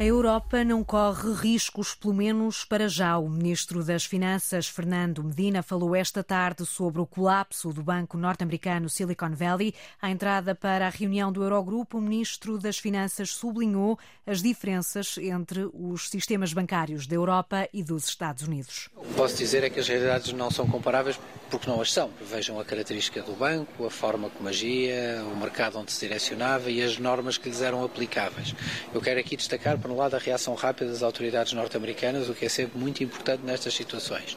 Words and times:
A 0.00 0.02
Europa 0.02 0.64
não 0.64 0.82
corre 0.82 1.30
riscos, 1.34 1.94
pelo 1.94 2.14
menos 2.14 2.64
para 2.64 2.88
já. 2.88 3.18
O 3.18 3.28
ministro 3.28 3.84
das 3.84 4.02
Finanças, 4.02 4.66
Fernando 4.66 5.22
Medina, 5.22 5.62
falou 5.62 5.94
esta 5.94 6.24
tarde 6.24 6.64
sobre 6.64 7.02
o 7.02 7.06
colapso 7.06 7.70
do 7.70 7.82
banco 7.82 8.16
norte-americano 8.16 8.88
Silicon 8.88 9.32
Valley. 9.34 9.74
À 10.00 10.10
entrada 10.10 10.54
para 10.54 10.86
a 10.86 10.88
reunião 10.88 11.30
do 11.30 11.42
Eurogrupo, 11.42 11.98
o 11.98 12.00
ministro 12.00 12.56
das 12.58 12.78
Finanças 12.78 13.28
sublinhou 13.28 13.98
as 14.26 14.40
diferenças 14.40 15.18
entre 15.18 15.68
os 15.74 16.08
sistemas 16.08 16.54
bancários 16.54 17.06
da 17.06 17.16
Europa 17.16 17.68
e 17.70 17.84
dos 17.84 18.08
Estados 18.08 18.44
Unidos. 18.44 18.88
O 18.96 19.02
que 19.02 19.12
posso 19.12 19.36
dizer 19.36 19.64
é 19.64 19.68
que 19.68 19.80
as 19.80 19.88
realidades 19.88 20.32
não 20.32 20.50
são 20.50 20.66
comparáveis 20.66 21.20
porque 21.50 21.68
não 21.68 21.78
as 21.78 21.92
são. 21.92 22.10
Vejam 22.22 22.58
a 22.58 22.64
característica 22.64 23.20
do 23.20 23.32
banco, 23.32 23.84
a 23.84 23.90
forma 23.90 24.30
como 24.30 24.48
agia, 24.48 25.22
o 25.30 25.36
mercado 25.36 25.78
onde 25.78 25.92
se 25.92 26.00
direcionava 26.00 26.70
e 26.70 26.82
as 26.82 26.96
normas 26.96 27.36
que 27.36 27.50
lhes 27.50 27.60
eram 27.60 27.84
aplicáveis. 27.84 28.54
Eu 28.94 29.02
quero 29.02 29.20
aqui 29.20 29.36
destacar, 29.36 29.76
por 29.76 29.89
um 29.90 29.96
lado, 29.96 30.14
a 30.14 30.18
reação 30.18 30.54
rápida 30.54 30.90
das 30.90 31.02
autoridades 31.02 31.52
norte-americanas, 31.52 32.28
o 32.28 32.34
que 32.34 32.46
é 32.46 32.48
sempre 32.48 32.78
muito 32.78 33.02
importante 33.02 33.44
nestas 33.44 33.74
situações. 33.74 34.36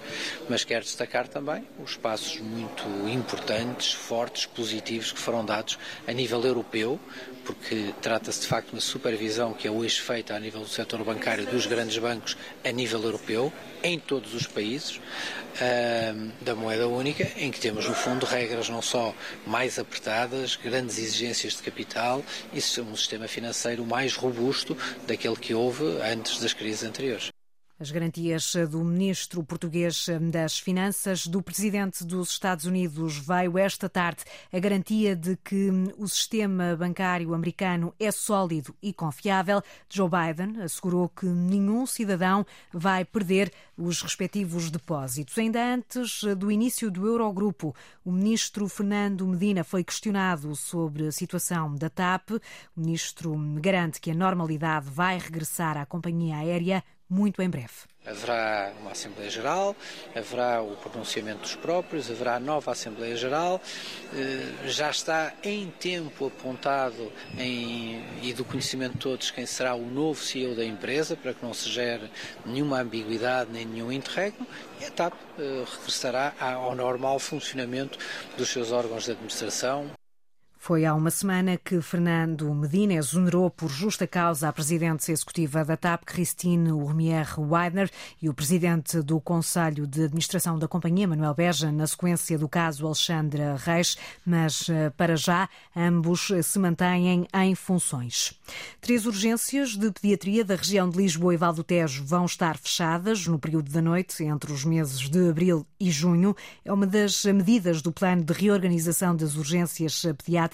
Mas 0.49 0.63
quero 0.63 0.83
destacar 0.83 1.27
também 1.27 1.67
os 1.83 1.95
passos 1.95 2.39
muito 2.39 2.83
importantes, 3.07 3.93
fortes, 3.93 4.45
positivos 4.45 5.11
que 5.11 5.19
foram 5.19 5.45
dados 5.45 5.77
a 6.07 6.11
nível 6.11 6.41
europeu, 6.43 6.99
porque 7.45 7.93
trata-se 8.01 8.41
de 8.41 8.47
facto 8.47 8.67
de 8.67 8.75
uma 8.75 8.81
supervisão 8.81 9.53
que 9.53 9.67
é 9.67 9.71
hoje 9.71 9.99
feita 9.99 10.35
a 10.35 10.39
nível 10.39 10.61
do 10.61 10.67
setor 10.67 11.03
bancário 11.03 11.45
dos 11.45 11.65
grandes 11.65 11.97
bancos 11.97 12.37
a 12.63 12.71
nível 12.71 13.01
europeu, 13.03 13.51
em 13.83 13.99
todos 13.99 14.33
os 14.33 14.47
países 14.47 14.97
uh, 14.97 16.31
da 16.41 16.55
moeda 16.55 16.87
única, 16.87 17.29
em 17.37 17.51
que 17.51 17.59
temos, 17.59 17.87
no 17.87 17.93
fundo, 17.93 18.25
regras 18.25 18.69
não 18.69 18.81
só 18.81 19.13
mais 19.45 19.77
apertadas, 19.77 20.55
grandes 20.55 20.97
exigências 20.97 21.53
de 21.53 21.63
capital 21.63 22.23
e 22.53 22.59
um 22.81 22.95
sistema 22.95 23.27
financeiro 23.27 23.85
mais 23.85 24.15
robusto 24.15 24.77
daquele 25.05 25.35
que 25.35 25.53
houve 25.53 25.83
antes 26.01 26.39
das 26.39 26.53
crises 26.53 26.83
anteriores. 26.83 27.29
As 27.79 27.89
garantias 27.89 28.53
do 28.69 28.83
ministro 28.83 29.43
português 29.43 30.05
das 30.31 30.59
Finanças, 30.59 31.25
do 31.25 31.41
presidente 31.41 32.03
dos 32.03 32.29
Estados 32.29 32.65
Unidos, 32.65 33.17
veio 33.17 33.57
esta 33.57 33.89
tarde 33.89 34.23
a 34.51 34.59
garantia 34.59 35.15
de 35.15 35.35
que 35.37 35.71
o 35.97 36.07
sistema 36.07 36.75
bancário 36.75 37.33
americano 37.33 37.93
é 37.99 38.11
sólido 38.11 38.75
e 38.81 38.93
confiável. 38.93 39.61
Joe 39.89 40.07
Biden 40.07 40.61
assegurou 40.61 41.09
que 41.09 41.25
nenhum 41.25 41.85
cidadão 41.87 42.45
vai 42.71 43.03
perder 43.03 43.51
os 43.75 44.03
respectivos 44.03 44.69
depósitos. 44.69 45.37
Ainda 45.37 45.73
antes 45.73 46.23
do 46.37 46.51
início 46.51 46.91
do 46.91 47.07
Eurogrupo, 47.07 47.75
o 48.05 48.11
ministro 48.11 48.69
Fernando 48.69 49.27
Medina 49.27 49.63
foi 49.63 49.83
questionado 49.83 50.55
sobre 50.55 51.07
a 51.07 51.11
situação 51.11 51.75
da 51.75 51.89
TAP. 51.89 52.31
O 52.77 52.81
ministro 52.81 53.35
garante 53.59 53.99
que 53.99 54.11
a 54.11 54.15
normalidade 54.15 54.89
vai 54.89 55.17
regressar 55.17 55.75
à 55.75 55.85
companhia 55.87 56.37
aérea 56.37 56.83
muito 57.13 57.41
em 57.41 57.49
breve. 57.49 57.69
Haverá 58.05 58.73
uma 58.81 58.91
Assembleia 58.91 59.29
Geral, 59.29 59.75
haverá 60.13 60.61
o 60.61 60.75
pronunciamento 60.75 61.41
dos 61.41 61.55
próprios, 61.55 62.11
haverá 62.11 62.37
nova 62.37 62.71
Assembleia 62.71 63.15
Geral. 63.15 63.61
Eh, 64.13 64.67
já 64.67 64.89
está 64.89 65.33
em 65.41 65.69
tempo 65.69 66.25
apontado 66.25 67.11
em, 67.37 68.03
e 68.21 68.33
do 68.33 68.43
conhecimento 68.43 68.93
de 68.93 68.99
todos 68.99 69.31
quem 69.31 69.45
será 69.45 69.73
o 69.73 69.85
novo 69.85 70.21
CEO 70.21 70.53
da 70.53 70.65
empresa, 70.65 71.15
para 71.15 71.33
que 71.33 71.45
não 71.45 71.53
se 71.53 71.69
gere 71.69 72.09
nenhuma 72.45 72.81
ambiguidade 72.81 73.49
nem 73.53 73.65
nenhum 73.65 73.89
interregno, 73.89 74.45
e 74.81 74.85
a 74.85 74.91
TAP 74.91 75.13
eh, 75.39 75.63
regressará 75.77 76.33
ao 76.39 76.75
normal 76.75 77.19
funcionamento 77.19 77.97
dos 78.35 78.49
seus 78.49 78.73
órgãos 78.73 79.05
de 79.05 79.11
administração, 79.11 79.89
foi 80.63 80.85
há 80.85 80.95
uma 80.95 81.11
semana 81.11 81.57
que 81.57 81.81
Fernando 81.81 82.49
Medina 82.53 82.93
exonerou 82.93 83.49
por 83.49 83.69
justa 83.69 84.07
causa 84.07 84.47
a 84.47 84.53
presidente 84.53 85.11
executiva 85.11 85.65
da 85.65 85.75
TAP, 85.75 86.05
Christine 86.05 86.71
Urmier 86.71 87.27
Weidner, 87.37 87.91
e 88.21 88.29
o 88.29 88.33
presidente 88.33 89.01
do 89.01 89.19
Conselho 89.19 89.85
de 89.85 90.05
Administração 90.05 90.57
da 90.57 90.65
companhia, 90.65 91.05
Manuel 91.05 91.33
Beja, 91.33 91.69
na 91.69 91.85
sequência 91.85 92.39
do 92.39 92.47
caso 92.47 92.85
Alexandra 92.85 93.57
Reis, 93.57 93.97
mas 94.25 94.69
eh, 94.69 94.89
para 94.91 95.17
já 95.17 95.49
ambos 95.75 96.31
se 96.41 96.57
mantêm 96.57 97.27
em 97.33 97.55
funções. 97.55 98.39
Três 98.79 99.05
urgências 99.05 99.75
de 99.75 99.91
pediatria 99.91 100.45
da 100.45 100.55
região 100.55 100.89
de 100.89 100.97
Lisboa 100.97 101.33
e 101.33 101.37
Val 101.37 101.51
do 101.51 101.65
Tejo 101.65 102.05
vão 102.05 102.23
estar 102.23 102.57
fechadas 102.57 103.27
no 103.27 103.37
período 103.37 103.69
da 103.69 103.81
noite 103.81 104.23
entre 104.23 104.53
os 104.53 104.63
meses 104.63 105.09
de 105.09 105.27
abril 105.27 105.67
e 105.77 105.91
junho. 105.91 106.33
É 106.63 106.71
uma 106.71 106.87
das 106.87 107.25
medidas 107.25 107.81
do 107.81 107.91
plano 107.91 108.23
de 108.23 108.31
reorganização 108.31 109.13
das 109.13 109.35
urgências 109.35 110.05
pediátricas 110.17 110.52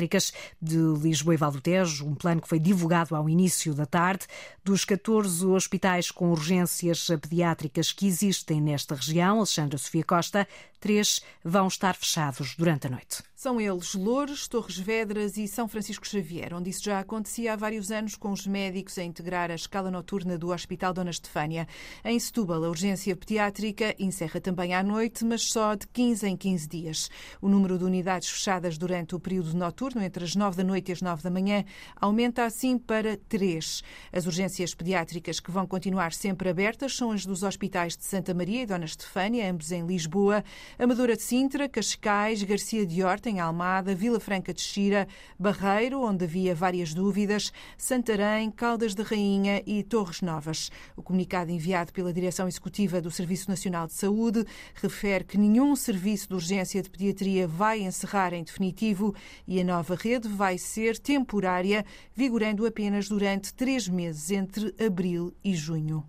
de 0.62 0.78
Lisboa 1.02 1.34
e 1.34 1.38
Valdotejo, 1.38 2.06
um 2.06 2.16
plano 2.16 2.42
que 2.42 2.48
foi 2.48 2.60
divulgado 2.60 3.16
ao 3.16 3.30
início 3.30 3.74
da 3.74 3.86
tarde. 3.86 4.26
Dos 4.64 4.86
14 4.86 5.46
hospitais 5.46 6.12
com 6.12 6.32
urgências 6.32 7.08
pediátricas 7.22 7.92
que 7.92 8.08
existem 8.08 8.62
nesta 8.62 8.96
região, 8.96 9.38
Alexandra 9.38 9.78
Sofia 9.78 10.04
Costa, 10.04 10.48
três 10.80 11.22
vão 11.44 11.68
estar 11.68 11.96
fechados 11.96 12.56
durante 12.58 12.88
a 12.88 12.90
noite. 12.90 13.29
São 13.42 13.62
eles 13.62 13.94
Loures, 13.94 14.50
Torres 14.50 14.78
Vedras 14.78 15.38
e 15.38 15.48
São 15.48 15.66
Francisco 15.66 16.06
Xavier, 16.06 16.54
onde 16.54 16.72
isso 16.72 16.84
já 16.84 17.00
acontecia 17.00 17.54
há 17.54 17.56
vários 17.56 17.90
anos 17.90 18.18
com 18.18 18.32
os 18.32 18.46
médicos 18.46 18.98
a 18.98 19.04
integrar 19.06 19.50
a 19.50 19.56
escala 19.56 19.90
noturna 19.90 20.38
do 20.38 20.50
Hospital 20.50 20.94
Dona 20.94 21.10
Estefânia. 21.10 21.66
Em 22.04 22.20
Setúbal, 22.20 22.66
a 22.66 22.68
urgência 22.68 23.16
pediátrica 23.16 23.96
encerra 23.98 24.42
também 24.42 24.74
à 24.74 24.84
noite, 24.84 25.24
mas 25.24 25.44
só 25.44 25.74
de 25.76 25.88
15 25.88 26.28
em 26.28 26.36
15 26.36 26.68
dias. 26.68 27.10
O 27.42 27.48
número 27.48 27.78
de 27.78 27.86
unidades 27.86 28.28
fechadas 28.28 28.78
durante 28.78 29.16
o 29.16 29.20
período 29.22 29.56
noturno, 29.56 30.04
entre 30.04 30.26
as 30.26 30.36
9 30.36 30.58
da 30.58 30.64
noite 30.66 30.90
e 30.90 30.92
as 30.92 31.02
9 31.02 31.24
da 31.24 31.32
manhã, 31.32 31.64
aumenta 31.96 32.44
assim 32.44 32.78
para 32.78 33.16
3. 33.30 33.82
As 34.12 34.26
urgências 34.26 34.76
pediátricas 34.76 35.40
que 35.40 35.50
vão 35.50 35.66
continuar 35.66 36.12
sempre 36.12 36.50
abertas 36.50 36.94
são 36.94 37.12
as 37.12 37.26
dos 37.26 37.44
hospitais 37.44 37.96
de 37.96 38.04
Santa 38.04 38.34
Maria 38.34 38.64
e 38.64 38.66
Dona 38.66 38.84
Estefânia, 38.84 39.50
ambos 39.50 39.72
em 39.72 39.88
Lisboa, 39.88 40.44
Amadora 40.78 41.16
de 41.16 41.22
Sintra, 41.24 41.70
Cascais, 41.70 42.44
Garcia 42.44 42.86
de 42.86 43.02
Horta, 43.02 43.29
em 43.30 43.40
Almada, 43.40 43.94
Vila 43.94 44.20
Franca 44.20 44.54
de 44.54 44.62
Xira, 44.62 45.08
Barreiro, 45.38 46.02
onde 46.02 46.26
havia 46.26 46.56
várias 46.56 46.94
dúvidas, 46.94 47.54
Santarém, 47.78 48.50
Caldas 48.52 48.96
da 48.96 49.04
Rainha 49.04 49.62
e 49.66 49.84
Torres 49.84 50.22
Novas. 50.22 50.72
O 50.96 51.04
comunicado 51.04 51.52
enviado 51.52 51.94
pela 51.94 52.12
Direção 52.12 52.48
Executiva 52.48 53.00
do 53.00 53.12
Serviço 53.12 53.50
Nacional 53.50 53.88
de 53.88 53.94
Saúde 53.94 54.46
refere 54.74 55.24
que 55.24 55.38
nenhum 55.38 55.76
serviço 55.76 56.28
de 56.28 56.34
urgência 56.34 56.82
de 56.82 56.90
pediatria 56.90 57.48
vai 57.48 57.82
encerrar 57.82 58.34
em 58.34 58.44
definitivo 58.44 59.16
e 59.48 59.62
a 59.62 59.64
nova 59.64 59.96
rede 59.96 60.28
vai 60.28 60.58
ser 60.58 60.98
temporária, 60.98 61.86
vigorando 62.16 62.66
apenas 62.66 63.08
durante 63.08 63.54
três 63.54 63.88
meses, 63.88 64.32
entre 64.32 64.74
abril 64.84 65.34
e 65.44 65.56
junho. 65.56 66.04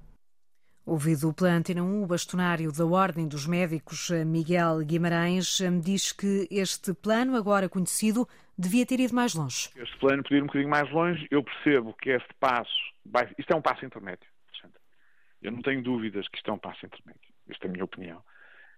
Ouvido 0.86 1.32
pela 1.32 1.50
Antena 1.50 1.82
1, 1.82 2.02
o 2.02 2.06
bastonário 2.06 2.72
da 2.72 2.84
Ordem 2.84 3.28
dos 3.28 3.46
Médicos, 3.46 4.10
Miguel 4.26 4.80
Guimarães, 4.84 5.58
diz 5.82 6.12
que 6.12 6.48
este 6.50 6.94
plano, 6.94 7.36
agora 7.36 7.68
conhecido, 7.68 8.26
devia 8.58 8.84
ter 8.84 9.00
ido 9.00 9.14
mais 9.14 9.34
longe. 9.34 9.70
Este 9.76 9.98
plano 9.98 10.22
podia 10.22 10.38
ir 10.38 10.42
um 10.42 10.46
bocadinho 10.46 10.70
mais 10.70 10.90
longe. 10.90 11.26
Eu 11.30 11.44
percebo 11.44 11.94
que 11.94 12.10
este 12.10 12.34
passo, 12.40 12.72
vai, 13.04 13.30
isto 13.38 13.52
é 13.52 13.56
um 13.56 13.62
passo 13.62 13.84
intermédio. 13.84 14.28
Eu 15.42 15.52
não 15.52 15.62
tenho 15.62 15.82
dúvidas 15.82 16.28
que 16.28 16.36
isto 16.36 16.50
é 16.50 16.54
um 16.54 16.58
passo 16.58 16.84
intermédio. 16.84 17.32
Esta 17.48 17.66
é 17.66 17.68
a 17.68 17.72
minha 17.72 17.84
opinião. 17.84 18.22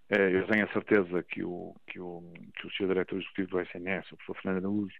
Eh, 0.09 0.37
eu 0.37 0.47
tenho 0.47 0.65
a 0.65 0.73
certeza 0.73 1.23
que 1.25 1.43
o, 1.43 1.75
que 1.87 1.99
o, 1.99 2.33
que 2.55 2.67
o 2.67 2.71
Sr. 2.71 2.89
Diretor 2.89 3.17
Executivo 3.17 3.51
do 3.51 3.61
SNS, 3.61 4.13
o 4.13 4.17
professor 4.17 4.43
Fernando 4.43 4.65
Araújo, 4.65 4.97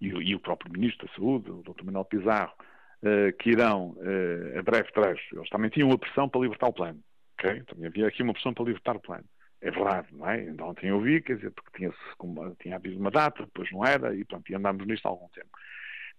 e, 0.00 0.08
e 0.08 0.34
o 0.34 0.40
próprio 0.40 0.72
Ministro 0.72 1.06
da 1.06 1.14
Saúde, 1.14 1.50
o 1.50 1.62
Dr. 1.62 1.84
Manuel 1.84 2.04
Pizarro, 2.04 2.54
que 3.38 3.50
irão, 3.50 3.90
uh, 3.90 4.58
a 4.58 4.62
breve 4.62 4.90
trecho, 4.92 5.36
eles 5.36 5.48
também 5.50 5.70
tinham 5.70 5.88
uma 5.88 5.98
pressão 5.98 6.28
para 6.28 6.40
libertar 6.40 6.68
o 6.68 6.72
plano. 6.72 7.00
Okay? 7.38 7.62
Também 7.64 7.86
havia 7.86 8.08
aqui 8.08 8.22
uma 8.22 8.32
pressão 8.32 8.54
para 8.54 8.64
libertar 8.64 8.96
o 8.96 9.00
plano. 9.00 9.24
É 9.60 9.70
verdade, 9.70 10.08
não 10.12 10.28
é? 10.28 10.34
Ainda 10.36 10.64
ontem 10.64 10.88
eu 10.88 11.00
vi, 11.00 11.20
quer 11.20 11.36
dizer, 11.36 11.50
porque 11.50 11.78
tinha, 11.78 11.92
tinha 12.60 12.76
havido 12.76 12.98
uma 12.98 13.10
data, 13.10 13.44
depois 13.44 13.70
não 13.72 13.84
era, 13.84 14.14
e 14.14 14.24
pronto, 14.24 14.50
e 14.50 14.54
andámos 14.54 14.86
nisto 14.86 15.06
há 15.06 15.08
algum 15.08 15.28
tempo. 15.28 15.48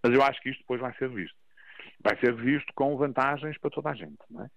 Mas 0.04 0.14
eu 0.14 0.22
acho 0.24 0.42
que 0.42 0.50
isto 0.50 0.60
depois 0.60 0.82
vai 0.82 0.94
ser 0.96 1.10
visto. 1.10 1.38
Vai 2.02 2.18
ser 2.20 2.34
visto 2.34 2.72
com 2.76 2.98
vantagens 2.98 3.58
para 3.58 3.70
toda 3.70 3.90
a 3.90 3.94
gente, 3.94 4.18
não 4.30 4.44
é? 4.44 4.50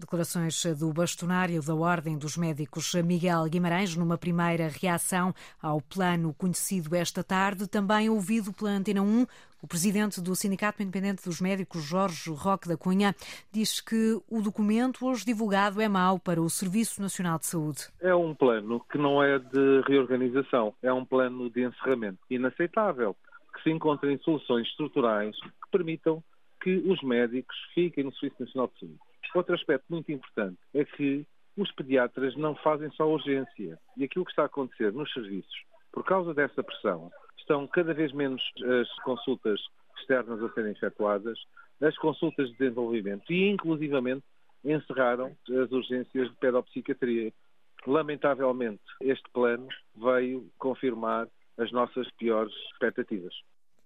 Declarações 0.00 0.64
do 0.78 0.90
bastonário 0.94 1.62
da 1.62 1.74
Ordem 1.74 2.16
dos 2.16 2.34
Médicos 2.34 2.94
Miguel 2.94 3.44
Guimarães, 3.44 3.94
numa 3.94 4.16
primeira 4.16 4.66
reação 4.68 5.34
ao 5.62 5.78
plano 5.82 6.32
conhecido 6.32 6.96
esta 6.96 7.22
tarde, 7.22 7.68
também 7.68 8.08
ouvido 8.08 8.50
pela 8.50 8.70
Antena 8.70 9.02
1, 9.02 9.26
o 9.62 9.68
presidente 9.68 10.18
do 10.22 10.34
Sindicato 10.34 10.82
Independente 10.82 11.22
dos 11.22 11.38
Médicos, 11.38 11.82
Jorge 11.82 12.30
Roque 12.30 12.66
da 12.66 12.78
Cunha, 12.78 13.14
diz 13.52 13.78
que 13.82 14.18
o 14.30 14.40
documento 14.40 15.06
hoje 15.06 15.26
divulgado 15.26 15.82
é 15.82 15.88
mau 15.88 16.18
para 16.18 16.40
o 16.40 16.48
Serviço 16.48 17.02
Nacional 17.02 17.38
de 17.38 17.44
Saúde. 17.44 17.88
É 18.00 18.14
um 18.14 18.34
plano 18.34 18.80
que 18.90 18.96
não 18.96 19.22
é 19.22 19.38
de 19.38 19.82
reorganização, 19.86 20.74
é 20.82 20.90
um 20.90 21.04
plano 21.04 21.50
de 21.50 21.62
encerramento 21.62 22.20
inaceitável, 22.30 23.14
que 23.54 23.62
se 23.62 23.70
encontrem 23.70 24.18
soluções 24.20 24.66
estruturais 24.66 25.38
que 25.38 25.70
permitam 25.70 26.24
que 26.62 26.76
os 26.90 27.02
médicos 27.02 27.56
fiquem 27.74 28.04
no 28.04 28.14
Serviço 28.14 28.42
Nacional 28.42 28.70
de 28.72 28.80
Saúde. 28.80 29.09
Outro 29.34 29.54
aspecto 29.54 29.84
muito 29.88 30.10
importante 30.10 30.58
é 30.74 30.84
que 30.84 31.26
os 31.56 31.70
pediatras 31.72 32.36
não 32.36 32.54
fazem 32.56 32.90
só 32.92 33.08
urgência. 33.08 33.78
E 33.96 34.04
aquilo 34.04 34.24
que 34.24 34.30
está 34.32 34.42
a 34.42 34.46
acontecer 34.46 34.92
nos 34.92 35.12
serviços, 35.12 35.64
por 35.92 36.04
causa 36.04 36.32
dessa 36.34 36.62
pressão, 36.62 37.10
estão 37.38 37.66
cada 37.66 37.92
vez 37.92 38.12
menos 38.12 38.42
as 38.80 38.88
consultas 39.02 39.60
externas 39.98 40.42
a 40.42 40.52
serem 40.52 40.72
efetuadas, 40.72 41.38
as 41.80 41.96
consultas 41.98 42.48
de 42.50 42.56
desenvolvimento 42.58 43.30
e, 43.32 43.48
inclusivamente, 43.48 44.24
encerraram 44.64 45.36
as 45.48 45.70
urgências 45.72 46.28
de 46.28 46.36
pedopsiquiatria. 46.36 47.32
Lamentavelmente, 47.86 48.82
este 49.00 49.28
plano 49.30 49.68
veio 49.96 50.50
confirmar 50.58 51.28
as 51.58 51.72
nossas 51.72 52.10
piores 52.12 52.52
expectativas. 52.72 53.34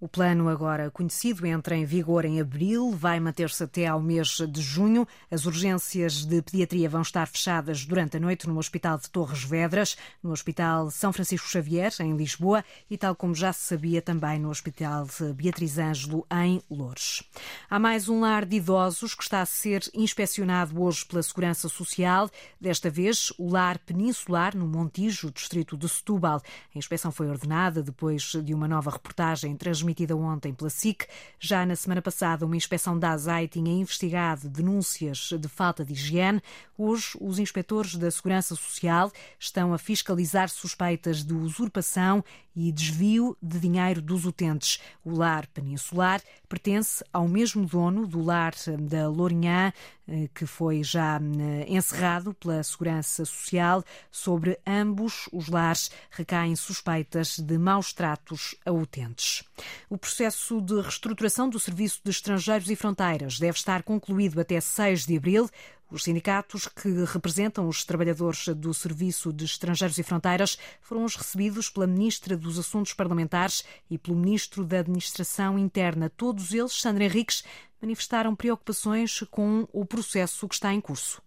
O 0.04 0.08
plano, 0.08 0.50
agora 0.50 0.90
conhecido, 0.90 1.46
entra 1.46 1.74
em 1.74 1.86
vigor 1.86 2.26
em 2.26 2.38
abril, 2.38 2.90
vai 2.90 3.18
manter-se 3.18 3.64
até 3.64 3.86
ao 3.86 4.02
mês 4.02 4.36
de 4.50 4.60
junho. 4.60 5.08
As 5.30 5.46
urgências 5.46 6.26
de 6.26 6.42
pediatria 6.42 6.90
vão 6.90 7.00
estar 7.00 7.26
fechadas 7.26 7.86
durante 7.86 8.18
a 8.18 8.20
noite 8.20 8.46
no 8.46 8.58
Hospital 8.58 8.98
de 8.98 9.08
Torres 9.08 9.42
Vedras, 9.44 9.96
no 10.22 10.30
Hospital 10.30 10.90
São 10.90 11.10
Francisco 11.10 11.48
Xavier, 11.48 11.90
em 12.00 12.14
Lisboa, 12.14 12.62
e 12.90 12.98
tal 12.98 13.16
como 13.16 13.34
já 13.34 13.50
se 13.50 13.62
sabia, 13.62 14.02
também 14.02 14.38
no 14.38 14.50
Hospital 14.50 15.06
Beatriz 15.34 15.78
Ângelo, 15.78 16.26
em 16.30 16.62
Loures. 16.70 17.22
Há 17.70 17.78
mais 17.78 18.06
um 18.06 18.20
lar 18.20 18.44
de 18.44 18.56
idosos 18.56 19.14
que 19.14 19.22
está 19.22 19.40
a 19.40 19.46
ser 19.46 19.88
inspecionado 19.94 20.82
hoje 20.82 21.02
pela 21.06 21.22
Segurança 21.22 21.66
Social. 21.66 22.30
Desta 22.60 22.90
vez, 22.90 23.32
o 23.38 23.50
lar 23.50 23.78
peninsular, 23.78 24.54
no 24.54 24.66
Montijo, 24.66 25.30
distrito 25.30 25.78
de 25.78 25.88
Setúbal. 25.88 26.42
A 26.74 26.78
inspeção 26.78 27.10
foi 27.10 27.26
ordenada 27.26 27.82
depois 27.82 28.32
de 28.44 28.52
uma 28.52 28.68
nova 28.68 28.90
reportagem 28.90 29.56
transmitida 29.56 29.93
transmitida 29.94 30.16
ontem 30.16 30.52
pela 30.52 30.68
SIC. 30.68 31.06
Já 31.38 31.64
na 31.64 31.76
semana 31.76 32.02
passada, 32.02 32.44
uma 32.44 32.56
inspeção 32.56 32.98
da 32.98 33.12
ASAI 33.12 33.48
tinha 33.48 33.72
investigado 33.72 34.48
denúncias 34.48 35.30
de 35.38 35.48
falta 35.48 35.84
de 35.84 35.92
higiene. 35.92 36.42
Hoje, 36.76 37.16
os 37.20 37.38
inspectores 37.38 37.94
da 37.94 38.10
Segurança 38.10 38.54
Social 38.56 39.12
estão 39.38 39.72
a 39.72 39.78
fiscalizar 39.78 40.48
suspeitas 40.48 41.24
de 41.24 41.32
usurpação 41.32 42.24
e 42.56 42.70
desvio 42.70 43.36
de 43.42 43.58
dinheiro 43.58 44.00
dos 44.00 44.24
utentes. 44.24 44.80
O 45.04 45.16
lar 45.16 45.46
peninsular 45.48 46.20
pertence 46.48 47.04
ao 47.12 47.26
mesmo 47.26 47.66
dono 47.66 48.06
do 48.06 48.22
lar 48.22 48.54
da 48.78 49.08
Lourinhã, 49.08 49.72
eh, 50.06 50.28
que 50.32 50.46
foi 50.46 50.84
já 50.84 51.18
eh, 51.18 51.66
encerrado 51.68 52.32
pela 52.34 52.62
Segurança 52.62 53.24
Social. 53.24 53.82
Sobre 54.10 54.58
ambos 54.66 55.28
os 55.32 55.48
lares 55.48 55.90
recaem 56.10 56.54
suspeitas 56.54 57.38
de 57.38 57.58
maus 57.58 57.92
tratos 57.92 58.54
a 58.64 58.70
utentes. 58.70 59.42
O 59.88 59.98
processo 59.98 60.60
de 60.60 60.80
reestruturação 60.80 61.48
do 61.48 61.60
Serviço 61.60 62.00
de 62.02 62.10
Estrangeiros 62.10 62.70
e 62.70 62.76
Fronteiras 62.76 63.38
deve 63.38 63.58
estar 63.58 63.82
concluído 63.82 64.40
até 64.40 64.58
6 64.58 65.04
de 65.04 65.16
abril. 65.16 65.48
Os 65.90 66.04
sindicatos 66.04 66.66
que 66.66 66.88
representam 67.04 67.68
os 67.68 67.84
trabalhadores 67.84 68.48
do 68.48 68.72
Serviço 68.72 69.32
de 69.32 69.44
Estrangeiros 69.44 69.98
e 69.98 70.02
Fronteiras 70.02 70.58
foram 70.80 71.04
os 71.04 71.14
recebidos 71.14 71.68
pela 71.68 71.86
Ministra 71.86 72.36
dos 72.36 72.58
Assuntos 72.58 72.94
Parlamentares 72.94 73.62
e 73.90 73.98
pelo 73.98 74.16
Ministro 74.16 74.64
da 74.64 74.80
Administração 74.80 75.58
Interna. 75.58 76.08
Todos 76.08 76.52
eles, 76.52 76.72
Sandra 76.72 77.04
Henriques, 77.04 77.44
manifestaram 77.80 78.34
preocupações 78.34 79.20
com 79.30 79.68
o 79.70 79.84
processo 79.84 80.48
que 80.48 80.54
está 80.54 80.72
em 80.72 80.80
curso. 80.80 81.22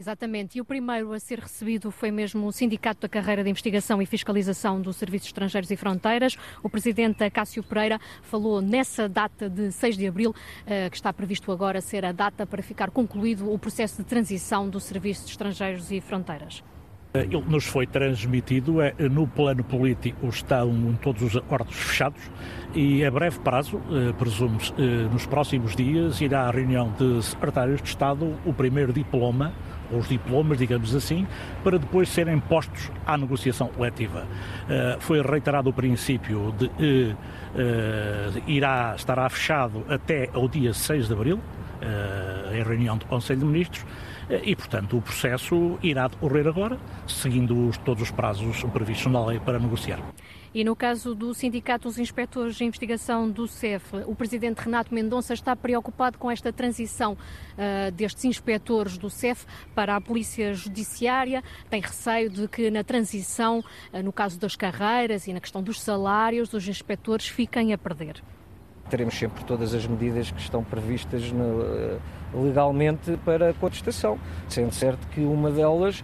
Exatamente. 0.00 0.56
E 0.56 0.62
o 0.62 0.64
primeiro 0.64 1.12
a 1.12 1.20
ser 1.20 1.40
recebido 1.40 1.90
foi 1.90 2.10
mesmo 2.10 2.46
o 2.46 2.52
Sindicato 2.52 3.02
da 3.02 3.08
Carreira 3.08 3.44
de 3.44 3.50
Investigação 3.50 4.00
e 4.00 4.06
Fiscalização 4.06 4.80
dos 4.80 4.96
Serviços 4.96 5.28
Estrangeiros 5.28 5.70
e 5.70 5.76
Fronteiras. 5.76 6.38
O 6.62 6.70
presidente 6.70 7.28
Cássio 7.28 7.62
Pereira 7.62 8.00
falou 8.22 8.62
nessa 8.62 9.06
data 9.06 9.46
de 9.46 9.70
6 9.70 9.98
de 9.98 10.06
abril, 10.06 10.34
eh, 10.66 10.88
que 10.88 10.96
está 10.96 11.12
previsto 11.12 11.52
agora 11.52 11.82
ser 11.82 12.06
a 12.06 12.12
data 12.12 12.46
para 12.46 12.62
ficar 12.62 12.90
concluído 12.90 13.52
o 13.52 13.58
processo 13.58 13.98
de 13.98 14.08
transição 14.08 14.70
dos 14.70 14.84
Serviços 14.84 15.28
Estrangeiros 15.28 15.90
e 15.90 16.00
Fronteiras. 16.00 16.64
Eh, 17.12 17.24
ele 17.24 17.44
nos 17.46 17.66
foi 17.66 17.86
transmitido, 17.86 18.80
é, 18.80 18.94
no 19.00 19.26
plano 19.26 19.62
político 19.62 20.28
estão 20.28 20.96
todos 21.02 21.20
os 21.20 21.36
acordos 21.36 21.76
fechados 21.76 22.22
e 22.74 23.04
a 23.04 23.10
breve 23.10 23.38
prazo, 23.40 23.78
eh, 23.90 24.14
presumo-se, 24.14 24.72
nos 25.12 25.26
próximos 25.26 25.76
dias, 25.76 26.22
irá 26.22 26.48
à 26.48 26.50
reunião 26.50 26.90
de 26.98 27.22
secretários 27.22 27.82
de 27.82 27.88
Estado 27.90 28.34
o 28.46 28.54
primeiro 28.54 28.94
diploma 28.94 29.52
os 29.92 30.08
diplomas, 30.08 30.58
digamos 30.58 30.94
assim, 30.94 31.26
para 31.62 31.78
depois 31.78 32.08
serem 32.08 32.38
postos 32.38 32.90
à 33.06 33.16
negociação 33.16 33.68
coletiva. 33.68 34.24
Uh, 34.64 35.00
foi 35.00 35.20
reiterado 35.22 35.70
o 35.70 35.72
princípio 35.72 36.54
de 36.58 36.66
uh, 36.66 36.70
uh, 37.10 38.42
irá, 38.46 38.94
estará 38.96 39.28
fechado 39.28 39.84
até 39.88 40.30
ao 40.32 40.48
dia 40.48 40.72
6 40.72 41.08
de 41.08 41.12
abril, 41.12 41.40
em 42.52 42.62
reunião 42.62 42.96
do 42.96 43.06
Conselho 43.06 43.40
de 43.40 43.46
Ministros, 43.46 43.84
e, 44.42 44.54
portanto, 44.54 44.96
o 44.96 45.02
processo 45.02 45.78
irá 45.82 46.06
decorrer 46.06 46.46
agora, 46.46 46.78
seguindo 47.06 47.68
os, 47.68 47.76
todos 47.78 48.02
os 48.02 48.10
prazos 48.10 48.62
previstos 48.64 49.10
na 49.10 49.24
lei 49.24 49.40
para 49.40 49.58
negociar. 49.58 50.00
E 50.52 50.64
no 50.64 50.74
caso 50.74 51.14
do 51.14 51.32
Sindicato 51.32 51.86
dos 51.86 51.96
Inspectores 51.96 52.56
de 52.56 52.64
Investigação 52.64 53.30
do 53.30 53.46
CEF, 53.46 53.84
o 54.06 54.16
presidente 54.16 54.58
Renato 54.58 54.92
Mendonça 54.92 55.32
está 55.32 55.54
preocupado 55.54 56.18
com 56.18 56.28
esta 56.28 56.52
transição 56.52 57.12
uh, 57.12 57.90
destes 57.92 58.24
inspectores 58.24 58.98
do 58.98 59.08
CEF 59.08 59.46
para 59.76 59.94
a 59.94 60.00
Polícia 60.00 60.52
Judiciária. 60.52 61.44
Tem 61.68 61.80
receio 61.80 62.28
de 62.28 62.48
que 62.48 62.68
na 62.68 62.82
transição, 62.82 63.60
uh, 63.92 64.02
no 64.02 64.12
caso 64.12 64.40
das 64.40 64.56
carreiras 64.56 65.28
e 65.28 65.32
na 65.32 65.40
questão 65.40 65.62
dos 65.62 65.80
salários, 65.80 66.52
os 66.52 66.66
inspectores 66.66 67.28
fiquem 67.28 67.72
a 67.72 67.78
perder 67.78 68.20
teremos 68.90 69.14
sempre 69.14 69.44
todas 69.44 69.72
as 69.72 69.86
medidas 69.86 70.32
que 70.32 70.40
estão 70.40 70.64
previstas 70.64 71.30
no, 71.30 71.62
eh, 71.62 71.98
legalmente 72.34 73.16
para 73.24 73.50
a 73.50 73.54
contestação, 73.54 74.18
sendo 74.48 74.72
certo 74.72 75.06
que 75.08 75.20
uma 75.20 75.50
delas 75.50 76.02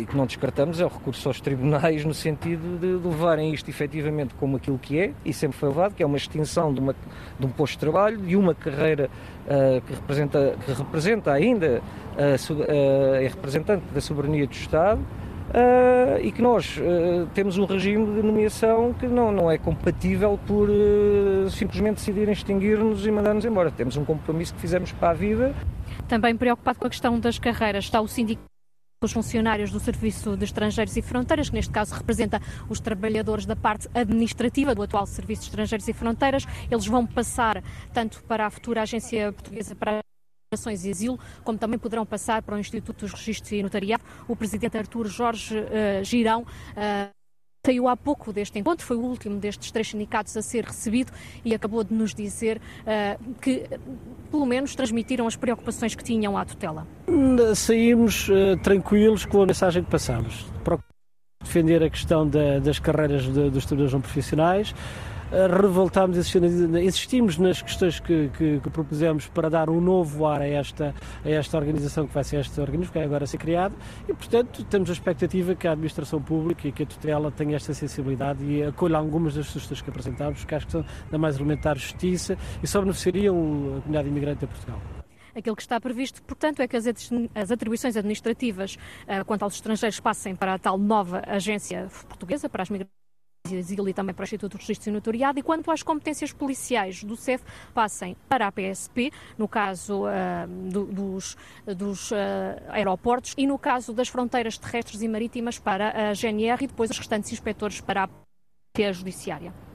e 0.00 0.06
que 0.06 0.16
não 0.16 0.26
descartamos 0.26 0.80
é 0.80 0.84
o 0.84 0.88
recurso 0.88 1.28
aos 1.28 1.40
tribunais 1.40 2.04
no 2.04 2.14
sentido 2.14 2.78
de, 2.78 3.08
levarem 3.08 3.52
isto 3.52 3.68
efetivamente 3.68 4.34
como 4.34 4.56
aquilo 4.56 4.78
que 4.78 4.98
é, 4.98 5.12
e 5.24 5.32
sempre 5.32 5.58
foi 5.58 5.68
levado, 5.68 5.94
que 5.94 6.02
é 6.02 6.06
uma 6.06 6.16
extinção 6.16 6.72
de, 6.72 6.80
uma, 6.80 6.94
de 7.38 7.46
um 7.46 7.50
posto 7.50 7.74
de 7.74 7.80
trabalho, 7.80 8.18
de 8.18 8.36
uma 8.36 8.54
carreira 8.54 9.10
uh, 9.44 9.80
que, 9.82 9.94
representa, 9.94 10.56
que 10.64 10.72
representa 10.72 11.32
ainda, 11.32 11.82
uh, 12.16 12.62
é 12.66 13.28
representante 13.28 13.84
da 13.92 14.00
soberania 14.00 14.46
do 14.46 14.52
Estado, 14.52 15.00
Uh, 15.48 16.20
e 16.20 16.30
que 16.30 16.42
nós 16.42 16.76
uh, 16.76 17.26
temos 17.32 17.56
um 17.56 17.64
regime 17.64 18.04
de 18.14 18.22
nomeação 18.22 18.92
que 18.92 19.06
não, 19.06 19.32
não 19.32 19.50
é 19.50 19.56
compatível 19.56 20.38
por 20.46 20.68
uh, 20.68 21.48
simplesmente 21.48 21.96
decidirem 21.96 22.32
extinguir-nos 22.32 23.06
e 23.06 23.10
mandar-nos 23.10 23.46
embora. 23.46 23.70
Temos 23.70 23.96
um 23.96 24.04
compromisso 24.04 24.52
que 24.54 24.60
fizemos 24.60 24.92
para 24.92 25.10
a 25.10 25.14
vida. 25.14 25.54
Também 26.06 26.36
preocupado 26.36 26.78
com 26.78 26.86
a 26.86 26.90
questão 26.90 27.18
das 27.18 27.38
carreiras, 27.38 27.84
está 27.84 27.98
o 28.00 28.06
sindicato 28.06 28.46
os 29.00 29.12
funcionários 29.12 29.70
do 29.70 29.78
Serviço 29.78 30.36
de 30.36 30.44
Estrangeiros 30.44 30.96
e 30.96 31.02
Fronteiras, 31.02 31.48
que 31.48 31.54
neste 31.54 31.72
caso 31.72 31.94
representa 31.94 32.42
os 32.68 32.80
trabalhadores 32.80 33.46
da 33.46 33.54
parte 33.54 33.88
administrativa 33.94 34.74
do 34.74 34.82
atual 34.82 35.06
Serviço 35.06 35.42
de 35.42 35.48
Estrangeiros 35.50 35.86
e 35.86 35.92
Fronteiras. 35.92 36.44
Eles 36.68 36.84
vão 36.84 37.06
passar 37.06 37.62
tanto 37.92 38.20
para 38.24 38.46
a 38.46 38.50
futura 38.50 38.82
Agência 38.82 39.32
Portuguesa 39.32 39.76
para 39.76 40.00
Migrações 40.50 40.86
e 40.86 40.90
Asilo, 40.90 41.20
como 41.44 41.58
também 41.58 41.78
poderão 41.78 42.06
passar 42.06 42.40
para 42.40 42.54
o 42.54 42.58
Instituto 42.58 43.00
dos 43.00 43.12
Registros 43.12 43.52
e 43.52 43.62
Notariado. 43.62 44.02
O 44.26 44.34
presidente 44.34 44.78
Artur 44.78 45.06
Jorge 45.06 45.58
uh, 45.58 46.02
Girão 46.02 46.40
uh, 46.40 47.10
saiu 47.66 47.86
há 47.86 47.94
pouco 47.94 48.32
deste 48.32 48.58
encontro, 48.58 48.86
foi 48.86 48.96
o 48.96 49.00
último 49.00 49.38
destes 49.38 49.70
três 49.70 49.90
sindicatos 49.90 50.34
a 50.38 50.40
ser 50.40 50.64
recebido 50.64 51.12
e 51.44 51.54
acabou 51.54 51.84
de 51.84 51.92
nos 51.92 52.14
dizer 52.14 52.56
uh, 52.56 53.34
que, 53.42 53.68
pelo 54.30 54.46
menos, 54.46 54.74
transmitiram 54.74 55.26
as 55.26 55.36
preocupações 55.36 55.94
que 55.94 56.02
tinham 56.02 56.38
à 56.38 56.46
tutela. 56.46 56.86
Saímos 57.54 58.30
tranquilos 58.62 59.26
com 59.26 59.42
a 59.42 59.46
mensagem 59.46 59.84
que 59.84 59.90
passamos. 59.90 60.46
Defender 61.44 61.82
a 61.82 61.90
questão 61.90 62.26
da, 62.26 62.58
das 62.58 62.78
carreiras 62.78 63.24
de, 63.24 63.50
dos 63.50 63.66
trabalhadores 63.66 63.92
não 63.92 64.00
profissionais, 64.00 64.74
revoltámos, 65.30 66.16
insistimos 66.16 67.38
nas 67.38 67.60
questões 67.60 68.00
que, 68.00 68.30
que, 68.36 68.60
que, 68.60 68.70
propusemos 68.70 69.26
para 69.28 69.50
dar 69.50 69.68
um 69.68 69.80
novo 69.80 70.26
ar 70.26 70.40
a 70.40 70.46
esta, 70.46 70.94
a 71.24 71.28
esta 71.28 71.58
organização 71.58 72.06
que 72.06 72.14
vai 72.14 72.24
ser 72.24 72.40
este 72.40 72.60
organismo, 72.60 72.92
que 72.92 72.98
vai 72.98 73.06
agora 73.06 73.26
ser 73.26 73.38
criado, 73.38 73.74
e 74.08 74.14
portanto 74.14 74.64
temos 74.64 74.88
a 74.90 74.92
expectativa 74.92 75.54
que 75.54 75.66
a 75.66 75.72
administração 75.72 76.20
pública 76.20 76.66
e 76.66 76.72
que 76.72 76.82
a 76.82 76.86
tutela 76.86 77.30
tenha 77.30 77.56
esta 77.56 77.74
sensibilidade 77.74 78.44
e 78.44 78.62
acolha 78.62 78.96
algumas 78.96 79.34
das 79.34 79.46
sugestões 79.46 79.82
que 79.82 79.90
apresentámos, 79.90 80.44
que 80.44 80.54
acho 80.54 80.66
que 80.66 80.72
são 80.72 80.84
da 81.10 81.18
mais 81.18 81.36
elementar 81.36 81.76
justiça 81.76 82.36
e 82.62 82.66
só 82.66 82.80
beneficiariam 82.80 83.34
a 83.36 83.80
comunidade 83.80 84.08
imigrante 84.08 84.40
de 84.40 84.46
Portugal. 84.46 84.80
Aquilo 85.34 85.54
que 85.54 85.62
está 85.62 85.80
previsto, 85.80 86.20
portanto, 86.22 86.60
é 86.60 86.66
que 86.66 86.76
as 86.76 87.50
atribuições 87.52 87.96
administrativas 87.96 88.74
uh, 88.74 89.24
quanto 89.24 89.44
aos 89.44 89.54
estrangeiros 89.54 90.00
passem 90.00 90.34
para 90.34 90.54
a 90.54 90.58
tal 90.58 90.76
nova 90.76 91.22
agência 91.26 91.86
portuguesa 92.08 92.48
para 92.48 92.62
as 92.62 92.70
migrações 92.70 92.97
Asilo 93.56 93.88
e 93.88 93.94
também 93.94 94.14
para 94.14 94.22
o 94.22 94.24
Instituto 94.24 94.52
de 94.52 94.58
Registro 94.58 94.90
e 94.90 94.92
Notoriado, 94.92 95.38
e 95.38 95.42
quanto 95.42 95.70
às 95.70 95.82
competências 95.82 96.32
policiais 96.32 97.02
do 97.02 97.16
CEF, 97.16 97.44
passem 97.72 98.16
para 98.28 98.46
a 98.46 98.52
PSP, 98.52 99.10
no 99.36 99.48
caso 99.48 100.04
uh, 100.04 100.70
do, 100.70 100.84
dos, 100.86 101.36
dos 101.66 102.10
uh, 102.10 102.14
aeroportos, 102.68 103.34
e 103.36 103.46
no 103.46 103.58
caso 103.58 103.92
das 103.92 104.08
fronteiras 104.08 104.58
terrestres 104.58 105.02
e 105.02 105.08
marítimas 105.08 105.58
para 105.58 106.10
a 106.10 106.14
GNR, 106.14 106.64
e 106.64 106.66
depois 106.66 106.90
os 106.90 106.98
restantes 106.98 107.32
inspectores 107.32 107.80
para 107.80 108.04
a 108.04 108.92
Judiciária. 108.92 109.67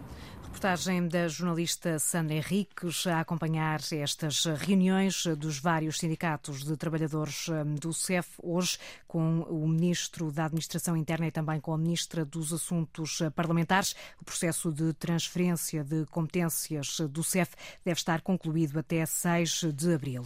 Reportagem 0.53 1.07
da 1.07 1.27
jornalista 1.27 1.97
Sandra 1.97 2.35
Henriques 2.35 3.07
a 3.07 3.21
acompanhar 3.21 3.79
estas 3.91 4.45
reuniões 4.45 5.25
dos 5.35 5.57
vários 5.57 5.97
sindicatos 5.97 6.63
de 6.63 6.77
trabalhadores 6.77 7.49
hum, 7.49 7.73
do 7.73 7.91
CEF, 7.91 8.35
hoje 8.37 8.77
com 9.07 9.41
o 9.41 9.67
Ministro 9.67 10.31
da 10.31 10.45
Administração 10.45 10.95
Interna 10.95 11.27
e 11.27 11.31
também 11.31 11.59
com 11.59 11.73
a 11.73 11.77
Ministra 11.77 12.23
dos 12.23 12.53
Assuntos 12.53 13.19
Parlamentares. 13.35 13.95
O 14.21 14.25
processo 14.25 14.71
de 14.71 14.93
transferência 14.93 15.83
de 15.83 16.05
competências 16.05 16.99
do 17.09 17.23
CEF 17.23 17.55
deve 17.83 17.97
estar 17.97 18.21
concluído 18.21 18.77
até 18.77 19.05
6 19.05 19.73
de 19.73 19.93
abril. 19.93 20.23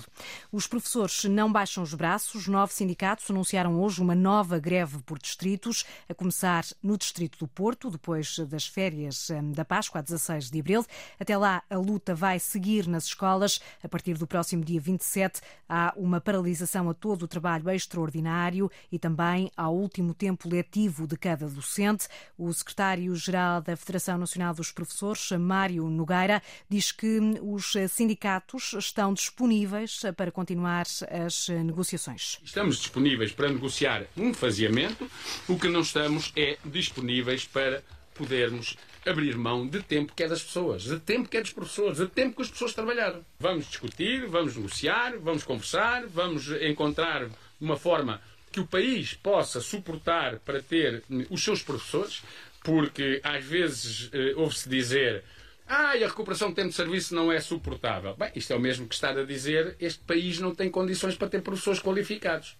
Os 0.51 0.67
professores 0.67 1.23
não 1.23 1.51
baixam 1.51 1.83
os 1.83 1.93
braços. 1.93 2.47
Nove 2.47 2.73
sindicatos 2.73 3.29
anunciaram 3.29 3.81
hoje 3.81 4.01
uma 4.01 4.15
nova 4.15 4.59
greve 4.59 4.99
por 5.03 5.19
distritos, 5.19 5.85
a 6.09 6.13
começar 6.13 6.65
no 6.83 6.97
Distrito 6.97 7.39
do 7.39 7.47
Porto, 7.47 7.89
depois 7.89 8.39
das 8.39 8.67
férias 8.67 9.29
hum, 9.29 9.53
da 9.53 9.63
Páscoa, 9.63 9.99
a 9.99 10.03
16 10.17 10.49
de 10.49 10.59
abril. 10.59 10.85
Até 11.19 11.37
lá, 11.37 11.63
a 11.69 11.77
luta 11.77 12.13
vai 12.13 12.39
seguir 12.39 12.87
nas 12.87 13.05
escolas. 13.05 13.61
A 13.83 13.87
partir 13.87 14.15
do 14.15 14.27
próximo 14.27 14.63
dia 14.63 14.81
27, 14.81 15.41
há 15.69 15.93
uma 15.95 16.19
paralisação 16.19 16.89
a 16.89 16.93
todo 16.93 17.23
o 17.23 17.27
trabalho 17.27 17.69
extraordinário 17.69 18.69
e 18.91 18.97
também 18.97 19.51
ao 19.55 19.75
último 19.75 20.13
tempo 20.13 20.49
letivo 20.49 21.07
de 21.07 21.17
cada 21.17 21.47
docente. 21.47 22.07
O 22.37 22.51
secretário-geral 22.51 23.61
da 23.61 23.75
Federação 23.77 24.17
Nacional 24.17 24.53
dos 24.53 24.71
Professores, 24.71 25.31
Mário 25.31 25.87
Nogueira, 25.89 26.41
diz 26.67 26.91
que 26.91 27.19
os 27.41 27.73
sindicatos 27.89 28.73
estão 28.73 29.13
disponíveis 29.13 30.01
para 30.15 30.31
continuar 30.31 30.85
as 31.25 31.49
negociações. 31.49 32.39
Estamos 32.43 32.77
disponíveis 32.77 33.31
para 33.31 33.49
negociar 33.49 34.05
um 34.15 34.33
faseamento, 34.33 35.09
o 35.47 35.57
que 35.57 35.67
não 35.67 35.81
estamos 35.81 36.31
é 36.35 36.57
disponíveis 36.65 37.45
para 37.45 37.83
podermos 38.13 38.75
abrir 39.07 39.37
mão 39.37 39.67
de 39.67 39.81
tempo 39.81 40.13
que 40.15 40.23
é 40.23 40.27
das 40.27 40.43
pessoas, 40.43 40.83
de 40.83 40.99
tempo 40.99 41.29
que 41.29 41.37
é 41.37 41.41
dos 41.41 41.51
professores, 41.51 41.97
de 41.97 42.07
tempo 42.07 42.35
que 42.35 42.41
as 42.41 42.49
pessoas 42.49 42.73
trabalharam. 42.73 43.25
Vamos 43.39 43.67
discutir, 43.67 44.27
vamos 44.27 44.55
negociar, 44.55 45.17
vamos 45.19 45.43
conversar, 45.43 46.05
vamos 46.07 46.49
encontrar 46.61 47.27
uma 47.59 47.77
forma 47.77 48.21
que 48.51 48.59
o 48.59 48.65
país 48.65 49.13
possa 49.13 49.61
suportar 49.61 50.39
para 50.39 50.61
ter 50.61 51.03
os 51.29 51.43
seus 51.43 51.61
professores, 51.61 52.23
porque 52.63 53.21
às 53.23 53.43
vezes 53.43 54.09
eh, 54.13 54.33
ouve-se 54.35 54.67
dizer 54.67 55.23
ah, 55.67 55.97
e 55.97 56.03
a 56.03 56.07
recuperação 56.07 56.49
de 56.49 56.55
tempo 56.55 56.69
de 56.69 56.75
serviço 56.75 57.13
não 57.13 57.29
é 57.29 57.41
suportável. 57.41 58.15
Bem, 58.15 58.31
isto 58.35 58.53
é 58.53 58.55
o 58.55 58.59
mesmo 58.59 58.87
que 58.87 58.95
estar 58.95 59.17
a 59.17 59.25
dizer 59.25 59.75
este 59.79 59.99
país 60.03 60.39
não 60.39 60.55
tem 60.55 60.71
condições 60.71 61.15
para 61.15 61.27
ter 61.27 61.41
professores 61.41 61.81
qualificados. 61.81 62.55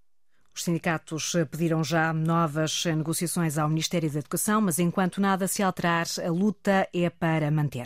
Os 0.57 0.63
sindicatos 0.63 1.33
pediram 1.51 1.83
já 1.83 2.11
novas 2.11 2.83
negociações 2.85 3.59
ao 3.59 3.69
Ministério 3.69 4.09
da 4.09 4.17
Educação, 4.17 4.59
mas 4.59 4.79
enquanto 4.79 5.21
nada 5.21 5.47
se 5.47 5.61
alterar, 5.61 6.07
a 6.25 6.31
luta 6.31 6.89
é 6.91 7.11
para 7.11 7.51
manter. 7.51 7.85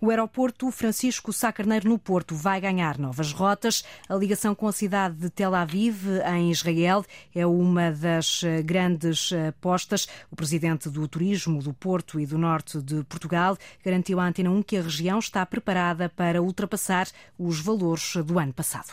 O 0.00 0.08
aeroporto 0.08 0.70
Francisco 0.70 1.32
Sá 1.32 1.52
Carneiro 1.52 1.88
no 1.88 1.98
Porto 1.98 2.36
vai 2.36 2.60
ganhar 2.60 2.96
novas 2.96 3.32
rotas. 3.32 3.82
A 4.08 4.14
ligação 4.14 4.54
com 4.54 4.68
a 4.68 4.72
cidade 4.72 5.16
de 5.16 5.30
Tel 5.30 5.52
Aviv, 5.52 6.06
em 6.32 6.52
Israel, 6.52 7.04
é 7.34 7.44
uma 7.44 7.90
das 7.90 8.42
grandes 8.64 9.32
apostas. 9.48 10.06
O 10.30 10.36
presidente 10.36 10.88
do 10.88 11.08
Turismo 11.08 11.60
do 11.60 11.74
Porto 11.74 12.20
e 12.20 12.24
do 12.24 12.38
Norte 12.38 12.80
de 12.80 13.02
Portugal 13.02 13.58
garantiu 13.84 14.20
à 14.20 14.28
Antena 14.28 14.48
1 14.48 14.62
que 14.62 14.76
a 14.76 14.82
região 14.82 15.18
está 15.18 15.44
preparada 15.44 16.08
para 16.08 16.40
ultrapassar 16.40 17.08
os 17.36 17.58
valores 17.58 18.14
do 18.24 18.38
ano 18.38 18.52
passado. 18.52 18.92